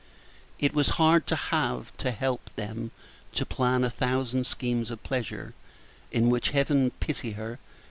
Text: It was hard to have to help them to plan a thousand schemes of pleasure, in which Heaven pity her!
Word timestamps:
It 0.57 0.73
was 0.73 0.89
hard 0.97 1.27
to 1.27 1.35
have 1.35 1.95
to 1.99 2.09
help 2.09 2.49
them 2.55 2.89
to 3.33 3.45
plan 3.45 3.83
a 3.83 3.89
thousand 3.91 4.47
schemes 4.47 4.89
of 4.89 5.03
pleasure, 5.03 5.53
in 6.11 6.31
which 6.31 6.49
Heaven 6.57 6.89
pity 6.99 7.33
her! 7.33 7.59